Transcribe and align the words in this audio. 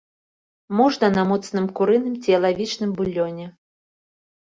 Можна 0.77 1.09
на 1.17 1.25
моцным 1.31 1.65
курыным 1.79 2.15
ці 2.23 2.33
ялавічным 2.39 2.89
булёне. 3.03 3.45